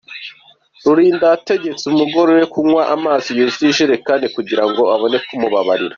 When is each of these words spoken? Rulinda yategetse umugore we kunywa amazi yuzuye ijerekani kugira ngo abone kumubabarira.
Rulinda 0.85 1.25
yategetse 1.33 1.83
umugore 1.91 2.31
we 2.37 2.43
kunywa 2.53 2.81
amazi 2.95 3.29
yuzuye 3.37 3.69
ijerekani 3.71 4.27
kugira 4.35 4.63
ngo 4.69 4.81
abone 4.93 5.17
kumubabarira. 5.27 5.89